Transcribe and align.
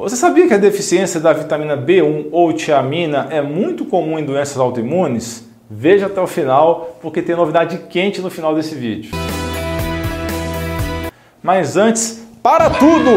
Você 0.00 0.16
sabia 0.16 0.48
que 0.48 0.54
a 0.54 0.56
deficiência 0.56 1.20
da 1.20 1.30
vitamina 1.30 1.76
B1 1.76 2.28
ou 2.32 2.54
tiamina 2.54 3.28
é 3.30 3.42
muito 3.42 3.84
comum 3.84 4.18
em 4.18 4.24
doenças 4.24 4.56
autoimunes? 4.56 5.46
Veja 5.70 6.06
até 6.06 6.18
o 6.18 6.26
final, 6.26 6.96
porque 7.02 7.20
tem 7.20 7.36
novidade 7.36 7.76
quente 7.90 8.22
no 8.22 8.30
final 8.30 8.54
desse 8.54 8.74
vídeo. 8.74 9.10
Mas 11.42 11.76
antes, 11.76 12.26
para 12.42 12.70
tudo! 12.70 13.10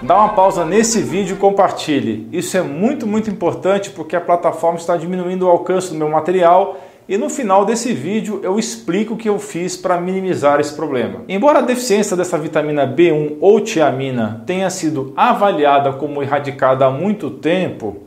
Dá 0.00 0.16
uma 0.16 0.30
pausa 0.30 0.64
nesse 0.64 1.02
vídeo 1.02 1.36
e 1.36 1.38
compartilhe. 1.38 2.26
Isso 2.32 2.56
é 2.56 2.62
muito, 2.62 3.06
muito 3.06 3.28
importante 3.28 3.90
porque 3.90 4.16
a 4.16 4.20
plataforma 4.20 4.78
está 4.78 4.96
diminuindo 4.96 5.46
o 5.46 5.50
alcance 5.50 5.90
do 5.90 5.94
meu 5.94 6.08
material 6.08 6.78
e 7.08 7.16
no 7.16 7.28
final 7.28 7.64
desse 7.64 7.92
vídeo 7.92 8.40
eu 8.42 8.58
explico 8.58 9.14
o 9.14 9.16
que 9.16 9.28
eu 9.28 9.38
fiz 9.38 9.76
para 9.76 10.00
minimizar 10.00 10.58
esse 10.58 10.74
problema. 10.74 11.22
Embora 11.28 11.60
a 11.60 11.62
deficiência 11.62 12.16
dessa 12.16 12.36
vitamina 12.36 12.86
B1 12.86 13.36
ou 13.40 13.60
tiamina 13.60 14.42
tenha 14.44 14.68
sido 14.70 15.12
avaliada 15.16 15.92
como 15.92 16.22
erradicada 16.22 16.86
há 16.86 16.90
muito 16.90 17.30
tempo, 17.30 17.98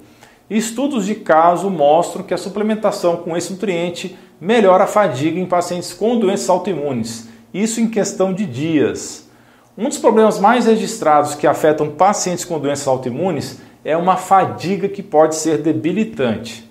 estudos 0.49 1.05
de 1.05 1.15
caso 1.15 1.69
mostram 1.69 2.23
que 2.23 2.33
a 2.33 2.37
suplementação 2.37 3.17
com 3.17 3.37
esse 3.37 3.53
nutriente 3.53 4.17
melhora 4.39 4.83
a 4.83 4.87
fadiga 4.87 5.39
em 5.39 5.45
pacientes 5.45 5.93
com 5.93 6.17
doenças 6.17 6.49
autoimunes, 6.49 7.29
isso 7.53 7.79
em 7.79 7.87
questão 7.87 8.33
de 8.33 8.45
dias. 8.45 9.29
Um 9.77 9.87
dos 9.87 9.97
problemas 9.97 10.39
mais 10.39 10.65
registrados 10.65 11.35
que 11.35 11.47
afetam 11.47 11.89
pacientes 11.89 12.43
com 12.43 12.59
doenças 12.59 12.87
autoimunes 12.87 13.61
é 13.83 13.95
uma 13.95 14.17
fadiga 14.17 14.89
que 14.89 15.01
pode 15.01 15.35
ser 15.35 15.59
debilitante. 15.59 16.68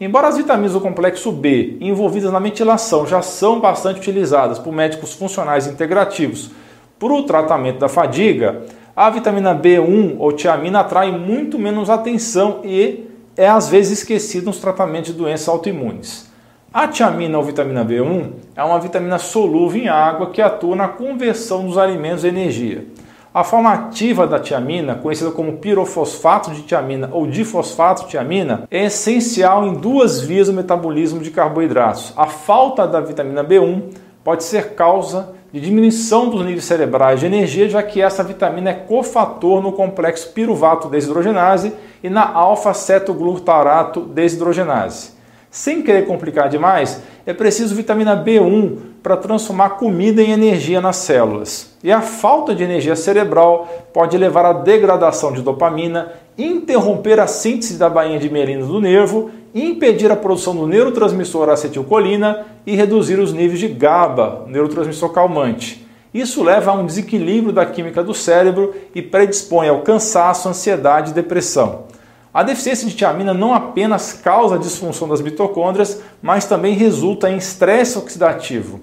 Embora 0.00 0.28
as 0.28 0.38
vitaminas 0.38 0.72
do 0.72 0.80
complexo 0.80 1.30
B 1.30 1.76
envolvidas 1.78 2.32
na 2.32 2.38
ventilação 2.38 3.06
já 3.06 3.20
são 3.20 3.60
bastante 3.60 3.98
utilizadas 4.00 4.58
por 4.58 4.72
médicos 4.72 5.12
funcionais 5.12 5.66
integrativos 5.66 6.50
para 6.98 7.12
o 7.12 7.24
tratamento 7.24 7.80
da 7.80 7.88
fadiga, 7.88 8.62
a 8.96 9.10
vitamina 9.10 9.54
B1 9.54 10.16
ou 10.18 10.32
tiamina 10.32 10.80
atrai 10.80 11.12
muito 11.12 11.58
menos 11.58 11.90
atenção 11.90 12.62
e 12.64 13.10
é 13.36 13.46
às 13.46 13.68
vezes 13.68 13.98
esquecida 13.98 14.46
nos 14.46 14.58
tratamentos 14.58 15.12
de 15.12 15.18
doenças 15.18 15.48
autoimunes. 15.48 16.30
A 16.72 16.88
tiamina 16.88 17.36
ou 17.36 17.44
vitamina 17.44 17.84
B1 17.84 18.30
é 18.56 18.64
uma 18.64 18.80
vitamina 18.80 19.18
solúvel 19.18 19.82
em 19.82 19.88
água 19.88 20.30
que 20.30 20.40
atua 20.40 20.74
na 20.76 20.88
conversão 20.88 21.66
dos 21.66 21.76
alimentos 21.76 22.24
em 22.24 22.28
energia. 22.28 22.86
A 23.32 23.44
forma 23.44 23.72
ativa 23.72 24.26
da 24.26 24.40
tiamina, 24.40 24.96
conhecida 24.96 25.30
como 25.30 25.58
pirofosfato 25.58 26.50
de 26.50 26.62
tiamina 26.62 27.08
ou 27.12 27.28
difosfato 27.28 28.02
de 28.02 28.08
tiamina, 28.08 28.66
é 28.68 28.86
essencial 28.86 29.64
em 29.64 29.74
duas 29.74 30.20
vias 30.20 30.48
do 30.48 30.52
metabolismo 30.52 31.20
de 31.20 31.30
carboidratos. 31.30 32.12
A 32.16 32.26
falta 32.26 32.88
da 32.88 33.00
vitamina 33.00 33.44
B1 33.44 33.94
pode 34.24 34.42
ser 34.42 34.74
causa 34.74 35.32
de 35.52 35.60
diminuição 35.60 36.28
dos 36.28 36.44
níveis 36.44 36.64
cerebrais 36.64 37.20
de 37.20 37.26
energia, 37.26 37.68
já 37.68 37.84
que 37.84 38.02
essa 38.02 38.24
vitamina 38.24 38.70
é 38.70 38.74
cofator 38.74 39.62
no 39.62 39.70
complexo 39.70 40.32
piruvato 40.32 40.88
desidrogenase 40.88 41.72
e 42.02 42.10
na 42.10 42.32
alfa-cetoglutarato 42.32 44.00
desidrogenase. 44.00 45.12
Sem 45.48 45.82
querer 45.82 46.04
complicar 46.04 46.48
demais, 46.48 47.00
é 47.24 47.32
preciso 47.32 47.76
vitamina 47.76 48.16
B1 48.16 48.89
para 49.02 49.16
transformar 49.16 49.70
comida 49.70 50.22
em 50.22 50.30
energia 50.30 50.80
nas 50.80 50.96
células. 50.96 51.74
E 51.82 51.90
a 51.90 52.00
falta 52.00 52.54
de 52.54 52.62
energia 52.62 52.94
cerebral 52.94 53.68
pode 53.92 54.16
levar 54.18 54.44
à 54.44 54.52
degradação 54.52 55.32
de 55.32 55.42
dopamina, 55.42 56.12
interromper 56.36 57.18
a 57.18 57.26
síntese 57.26 57.78
da 57.78 57.88
bainha 57.88 58.18
de 58.18 58.28
mielina 58.28 58.64
do 58.66 58.80
nervo, 58.80 59.30
impedir 59.54 60.10
a 60.12 60.16
produção 60.16 60.54
do 60.54 60.66
neurotransmissor 60.66 61.48
acetilcolina 61.48 62.46
e 62.66 62.76
reduzir 62.76 63.18
os 63.18 63.32
níveis 63.32 63.58
de 63.58 63.68
GABA, 63.68 64.44
neurotransmissor 64.46 65.10
calmante. 65.10 65.86
Isso 66.12 66.42
leva 66.42 66.72
a 66.72 66.74
um 66.74 66.86
desequilíbrio 66.86 67.52
da 67.52 67.64
química 67.64 68.02
do 68.02 68.12
cérebro 68.12 68.74
e 68.94 69.00
predispõe 69.00 69.68
ao 69.68 69.82
cansaço, 69.82 70.48
ansiedade 70.48 71.12
e 71.12 71.14
depressão. 71.14 71.84
A 72.32 72.44
deficiência 72.44 72.88
de 72.88 72.94
tiamina 72.94 73.34
não 73.34 73.52
apenas 73.52 74.12
causa 74.12 74.54
a 74.54 74.58
disfunção 74.58 75.08
das 75.08 75.20
mitocôndrias, 75.20 76.00
mas 76.22 76.44
também 76.44 76.74
resulta 76.74 77.28
em 77.28 77.36
estresse 77.36 77.98
oxidativo, 77.98 78.80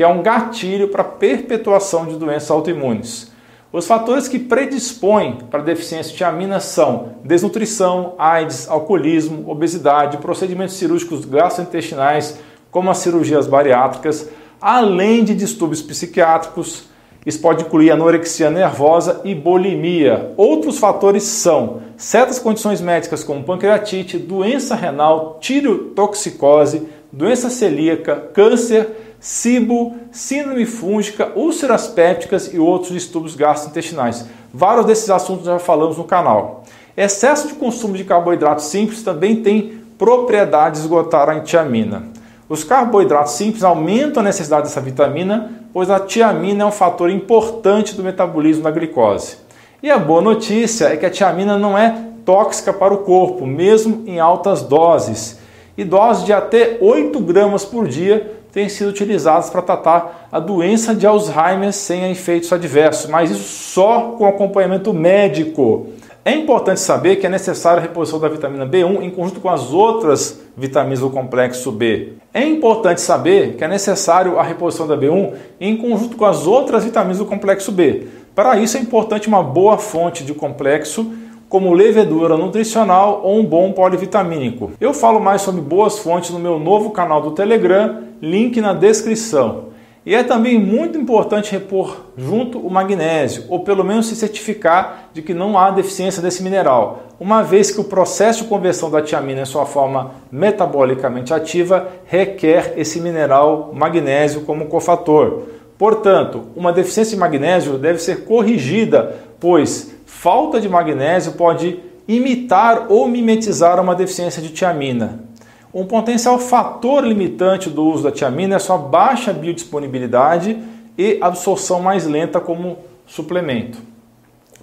que 0.00 0.04
é 0.04 0.08
um 0.08 0.22
gatilho 0.22 0.88
para 0.88 1.02
a 1.02 1.04
perpetuação 1.04 2.06
de 2.06 2.16
doenças 2.16 2.50
autoimunes. 2.50 3.30
Os 3.70 3.86
fatores 3.86 4.28
que 4.28 4.38
predispõem 4.38 5.40
para 5.50 5.62
deficiência 5.62 6.10
de 6.10 6.16
tiamina 6.16 6.58
são 6.58 7.16
desnutrição, 7.22 8.14
AIDS, 8.16 8.66
alcoolismo, 8.66 9.44
obesidade, 9.50 10.16
procedimentos 10.16 10.76
cirúrgicos 10.76 11.26
gastrointestinais, 11.26 12.38
como 12.70 12.90
as 12.90 12.96
cirurgias 12.96 13.46
bariátricas, 13.46 14.30
além 14.58 15.22
de 15.22 15.34
distúrbios 15.34 15.82
psiquiátricos, 15.82 16.88
isso 17.26 17.40
pode 17.42 17.64
incluir 17.64 17.90
anorexia 17.90 18.50
nervosa 18.50 19.20
e 19.22 19.34
bulimia. 19.34 20.32
Outros 20.34 20.78
fatores 20.78 21.24
são 21.24 21.82
certas 21.98 22.38
condições 22.38 22.80
médicas 22.80 23.22
como 23.22 23.44
pancreatite, 23.44 24.16
doença 24.16 24.74
renal, 24.74 25.36
tirotoxicose, 25.42 26.88
doença 27.12 27.50
celíaca, 27.50 28.16
câncer, 28.32 29.09
cibo, 29.20 29.96
síndrome 30.10 30.64
fúngica, 30.64 31.30
úlceras 31.36 31.86
pépticas 31.86 32.52
e 32.52 32.58
outros 32.58 32.92
distúrbios 32.92 33.36
gastrointestinais. 33.36 34.24
Vários 34.52 34.86
desses 34.86 35.10
assuntos 35.10 35.44
já 35.44 35.58
falamos 35.58 35.98
no 35.98 36.04
canal. 36.04 36.64
Excesso 36.96 37.46
de 37.48 37.54
consumo 37.54 37.94
de 37.94 38.02
carboidratos 38.02 38.64
simples 38.64 39.02
também 39.02 39.36
tem 39.36 39.78
propriedade 39.98 40.76
de 40.76 40.80
esgotar 40.80 41.28
a 41.28 41.40
tiamina. 41.40 42.04
Os 42.48 42.64
carboidratos 42.64 43.34
simples 43.34 43.62
aumentam 43.62 44.22
a 44.22 44.24
necessidade 44.24 44.64
dessa 44.64 44.80
vitamina, 44.80 45.52
pois 45.72 45.90
a 45.90 46.00
tiamina 46.00 46.64
é 46.64 46.66
um 46.66 46.72
fator 46.72 47.10
importante 47.10 47.94
do 47.94 48.02
metabolismo 48.02 48.64
da 48.64 48.70
glicose. 48.70 49.36
E 49.82 49.90
a 49.90 49.98
boa 49.98 50.20
notícia 50.20 50.86
é 50.86 50.96
que 50.96 51.06
a 51.06 51.10
tiamina 51.10 51.56
não 51.58 51.76
é 51.76 52.06
tóxica 52.24 52.72
para 52.72 52.92
o 52.92 52.98
corpo, 52.98 53.46
mesmo 53.46 54.02
em 54.06 54.18
altas 54.18 54.62
doses. 54.62 55.38
E 55.76 55.84
doses 55.84 56.24
de 56.24 56.32
até 56.32 56.78
8 56.80 57.20
gramas 57.20 57.64
por 57.64 57.86
dia 57.86 58.39
têm 58.52 58.68
sido 58.68 58.90
utilizadas 58.90 59.50
para 59.50 59.62
tratar 59.62 60.28
a 60.30 60.38
doença 60.40 60.94
de 60.94 61.06
Alzheimer 61.06 61.72
sem 61.72 62.10
efeitos 62.10 62.52
adversos, 62.52 63.10
mas 63.10 63.30
isso 63.30 63.44
só 63.44 64.14
com 64.18 64.26
acompanhamento 64.26 64.92
médico. 64.92 65.86
É 66.22 66.32
importante 66.32 66.80
saber 66.80 67.16
que 67.16 67.26
é 67.26 67.30
necessária 67.30 67.78
a 67.78 67.82
reposição 67.82 68.20
da 68.20 68.28
vitamina 68.28 68.66
B1 68.66 69.02
em 69.02 69.10
conjunto 69.10 69.40
com 69.40 69.48
as 69.48 69.72
outras 69.72 70.38
vitaminas 70.54 71.00
do 71.00 71.08
complexo 71.08 71.72
B. 71.72 72.12
É 72.34 72.44
importante 72.44 73.00
saber 73.00 73.54
que 73.54 73.64
é 73.64 73.68
necessário 73.68 74.38
a 74.38 74.42
reposição 74.42 74.86
da 74.86 74.96
B1 74.96 75.32
em 75.58 75.76
conjunto 75.76 76.18
com 76.18 76.26
as 76.26 76.46
outras 76.46 76.84
vitaminas 76.84 77.18
do 77.18 77.24
complexo 77.24 77.72
B. 77.72 78.06
Para 78.34 78.58
isso 78.58 78.76
é 78.76 78.80
importante 78.80 79.28
uma 79.28 79.42
boa 79.42 79.78
fonte 79.78 80.22
de 80.22 80.34
complexo, 80.34 81.10
como 81.50 81.74
levedura 81.74 82.36
nutricional 82.36 83.22
ou 83.24 83.40
um 83.40 83.44
bom 83.44 83.72
polivitamínico. 83.72 84.70
Eu 84.80 84.94
falo 84.94 85.18
mais 85.20 85.42
sobre 85.42 85.60
boas 85.60 85.98
fontes 85.98 86.30
no 86.30 86.38
meu 86.38 86.60
novo 86.60 86.90
canal 86.90 87.20
do 87.20 87.32
Telegram, 87.32 88.04
link 88.22 88.60
na 88.60 88.72
descrição. 88.72 89.64
E 90.06 90.14
é 90.14 90.22
também 90.22 90.58
muito 90.58 90.96
importante 90.96 91.50
repor 91.50 92.04
junto 92.16 92.58
o 92.58 92.70
magnésio, 92.70 93.44
ou 93.48 93.64
pelo 93.64 93.84
menos 93.84 94.06
se 94.06 94.14
certificar 94.14 95.10
de 95.12 95.22
que 95.22 95.34
não 95.34 95.58
há 95.58 95.72
deficiência 95.72 96.22
desse 96.22 96.40
mineral, 96.42 97.02
uma 97.18 97.42
vez 97.42 97.72
que 97.72 97.80
o 97.80 97.84
processo 97.84 98.44
de 98.44 98.48
conversão 98.48 98.88
da 98.88 99.02
tiamina 99.02 99.42
em 99.42 99.44
sua 99.44 99.66
forma 99.66 100.12
metabolicamente 100.30 101.34
ativa 101.34 101.88
requer 102.06 102.74
esse 102.76 103.00
mineral 103.00 103.72
magnésio 103.74 104.42
como 104.42 104.66
cofator. 104.66 105.42
Portanto, 105.76 106.42
uma 106.54 106.72
deficiência 106.72 107.14
de 107.14 107.20
magnésio 107.20 107.76
deve 107.76 107.98
ser 107.98 108.24
corrigida, 108.24 109.16
pois 109.40 109.99
falta 110.20 110.60
de 110.60 110.68
magnésio 110.68 111.32
pode 111.32 111.80
imitar 112.06 112.88
ou 112.90 113.08
mimetizar 113.08 113.80
uma 113.80 113.94
deficiência 113.94 114.42
de 114.42 114.50
tiamina. 114.50 115.24
Um 115.72 115.86
potencial 115.86 116.38
fator 116.38 117.02
limitante 117.02 117.70
do 117.70 117.82
uso 117.86 118.02
da 118.02 118.12
tiamina 118.12 118.56
é 118.56 118.58
sua 118.58 118.76
baixa 118.76 119.32
biodisponibilidade 119.32 120.58
e 120.98 121.16
absorção 121.22 121.80
mais 121.80 122.06
lenta 122.06 122.38
como 122.38 122.76
suplemento. 123.06 123.78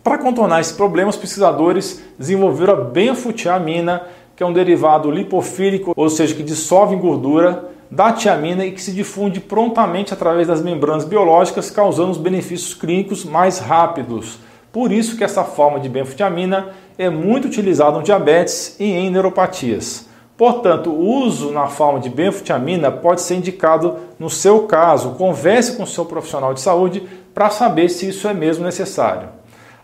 Para 0.04 0.20
contornar 0.20 0.62
esse 0.62 0.76
problema, 0.76 1.10
os 1.10 1.18
pesquisadores 1.18 2.04
desenvolveram 2.20 2.74
a 2.74 2.82
benfutiamina, 2.82 4.04
que 4.36 4.44
é 4.44 4.46
um 4.46 4.54
derivado 4.54 5.10
lipofílico, 5.10 5.92
ou 5.96 6.08
seja, 6.08 6.36
que 6.36 6.44
dissolve 6.44 6.94
em 6.94 7.00
gordura 7.00 7.72
da 7.90 8.14
tiamina 8.14 8.64
e 8.64 8.74
que 8.74 8.82
se 8.82 8.92
difunde 8.92 9.40
prontamente 9.40 10.14
através 10.14 10.48
das 10.48 10.62
membranas 10.62 11.04
biológicas, 11.04 11.72
causando 11.72 12.12
os 12.12 12.18
benefícios 12.20 12.76
clínicos 12.76 13.26
mais 13.26 13.58
rápidos. 13.58 14.46
Por 14.78 14.92
isso 14.92 15.18
que 15.18 15.24
essa 15.24 15.44
forma 15.44 15.80
de 15.80 15.90
benfutiamina 15.90 16.68
é 17.00 17.10
muito 17.10 17.46
utilizada 17.48 17.98
no 17.98 18.04
diabetes 18.04 18.76
e 18.80 18.86
em 18.86 19.10
neuropatias. 19.10 20.08
Portanto, 20.38 20.92
o 20.92 21.24
uso 21.24 21.50
na 21.50 21.66
forma 21.66 22.00
de 22.00 22.12
benfutiamina 22.12 22.92
pode 22.92 23.22
ser 23.22 23.38
indicado 23.38 23.96
no 24.20 24.30
seu 24.30 24.68
caso. 24.68 25.16
Converse 25.16 25.76
com 25.76 25.82
o 25.82 25.88
seu 25.88 26.06
profissional 26.06 26.54
de 26.54 26.62
saúde 26.62 27.02
para 27.34 27.50
saber 27.50 27.90
se 27.90 28.08
isso 28.08 28.28
é 28.28 28.36
mesmo 28.36 28.64
necessário. 28.64 29.30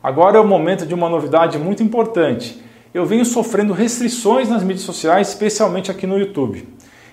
Agora 0.03 0.37
é 0.37 0.39
o 0.39 0.45
momento 0.45 0.85
de 0.85 0.93
uma 0.93 1.09
novidade 1.09 1.57
muito 1.57 1.81
importante. 1.81 2.63
Eu 2.93 3.03
venho 3.03 3.25
sofrendo 3.25 3.73
restrições 3.73 4.47
nas 4.47 4.61
mídias 4.61 4.85
sociais, 4.85 5.29
especialmente 5.29 5.89
aqui 5.89 6.05
no 6.05 6.19
YouTube. 6.19 6.67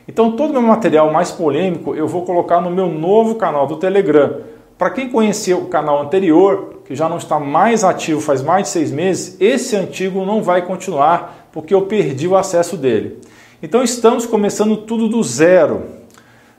Então, 0.07 0.33
todo 0.33 0.51
o 0.51 0.53
meu 0.53 0.61
material 0.61 1.11
mais 1.11 1.31
polêmico 1.31 1.95
eu 1.95 2.07
vou 2.07 2.27
colocar 2.27 2.61
no 2.61 2.71
meu 2.71 2.89
novo 2.91 3.37
canal 3.37 3.67
do 3.67 3.77
Telegram. 3.77 4.41
Para 4.77 4.91
quem 4.91 5.09
conheceu 5.09 5.63
o 5.63 5.69
canal 5.69 6.03
anterior, 6.03 6.70
que 6.91 6.97
já 6.97 7.09
não 7.09 7.19
está 7.19 7.39
mais 7.39 7.85
ativo 7.85 8.21
faz 8.21 8.43
mais 8.43 8.65
de 8.65 8.71
seis 8.71 8.91
meses, 8.91 9.37
esse 9.39 9.77
antigo 9.77 10.27
não 10.27 10.43
vai 10.43 10.67
continuar 10.67 11.47
porque 11.53 11.73
eu 11.73 11.83
perdi 11.83 12.27
o 12.27 12.35
acesso 12.35 12.77
dele. 12.77 13.21
Então 13.63 13.85
estamos 13.85 14.27
começando 14.27 14.77
tudo 14.77 15.09
do 15.09 15.23
zero. 15.23 15.85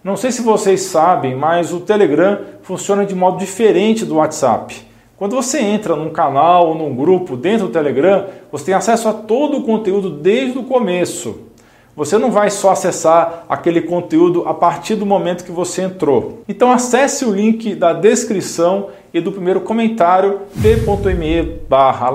Não 0.02 0.16
sei 0.16 0.32
se 0.32 0.42
vocês 0.42 0.84
sabem, 0.84 1.36
mas 1.36 1.74
o 1.74 1.82
Telegram 1.82 2.40
funciona 2.62 3.06
de 3.06 3.14
modo 3.14 3.40
diferente 3.40 4.06
do 4.06 4.16
WhatsApp. 4.16 4.74
Quando 5.18 5.36
você 5.36 5.60
entra 5.60 5.98
num 5.98 6.12
canal 6.12 6.70
ou 6.70 6.76
num 6.76 6.96
grupo 6.96 7.36
dentro 7.36 7.68
do 7.68 7.74
Telegram, 7.74 8.28
você 8.50 8.68
tem 8.68 8.74
acesso 8.74 9.10
a 9.10 9.14
todo 9.14 9.58
o 9.58 9.64
conteúdo 9.64 10.10
desde 10.10 10.58
o 10.58 10.64
começo. 10.64 11.52
Você 11.94 12.18
não 12.18 12.32
vai 12.32 12.50
só 12.50 12.72
acessar 12.72 13.44
aquele 13.50 13.82
conteúdo 13.82 14.48
a 14.48 14.54
partir 14.54 14.96
do 14.96 15.06
momento 15.06 15.44
que 15.44 15.52
você 15.52 15.82
entrou. 15.82 16.42
Então 16.48 16.72
acesse 16.72 17.26
o 17.26 17.32
link 17.34 17.76
da 17.76 17.92
descrição 17.92 18.88
e 19.14 19.20
do 19.20 19.32
primeiro 19.32 19.62
comentário 19.62 20.42
t.me 20.62 21.44
barra 21.68 22.12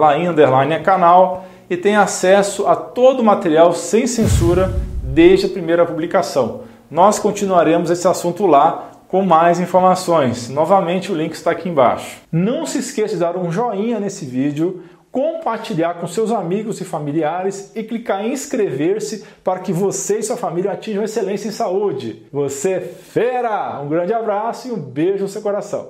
canal 0.82 1.46
e 1.68 1.76
tenha 1.76 2.00
acesso 2.00 2.66
a 2.66 2.76
todo 2.76 3.20
o 3.20 3.24
material 3.24 3.72
sem 3.72 4.06
censura 4.06 4.72
desde 5.02 5.46
a 5.46 5.48
primeira 5.48 5.84
publicação. 5.84 6.62
Nós 6.90 7.18
continuaremos 7.18 7.90
esse 7.90 8.06
assunto 8.06 8.46
lá 8.46 8.90
com 9.08 9.22
mais 9.22 9.60
informações. 9.60 10.48
Novamente, 10.48 11.10
o 11.10 11.14
link 11.14 11.32
está 11.32 11.50
aqui 11.50 11.68
embaixo. 11.68 12.18
Não 12.30 12.66
se 12.66 12.78
esqueça 12.78 13.14
de 13.14 13.20
dar 13.20 13.36
um 13.36 13.50
joinha 13.50 13.98
nesse 14.00 14.24
vídeo, 14.24 14.82
compartilhar 15.10 15.94
com 15.94 16.06
seus 16.06 16.30
amigos 16.30 16.80
e 16.80 16.84
familiares 16.84 17.72
e 17.74 17.82
clicar 17.82 18.24
em 18.24 18.32
inscrever-se 18.32 19.24
para 19.42 19.60
que 19.60 19.72
você 19.72 20.18
e 20.18 20.22
sua 20.22 20.36
família 20.36 20.72
atinjam 20.72 21.02
excelência 21.02 21.48
em 21.48 21.52
saúde. 21.52 22.26
Você 22.32 22.72
é 22.72 22.80
fera! 22.80 23.80
Um 23.80 23.88
grande 23.88 24.12
abraço 24.12 24.68
e 24.68 24.72
um 24.72 24.78
beijo 24.78 25.22
no 25.22 25.28
seu 25.28 25.40
coração. 25.40 25.88